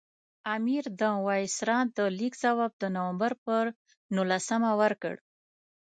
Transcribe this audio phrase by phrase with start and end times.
[0.55, 3.63] امیر د وایسرا د لیک ځواب د نومبر پر
[4.15, 5.15] نولسمه ورکړ.